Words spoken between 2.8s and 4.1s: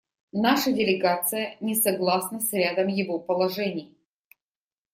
его положений.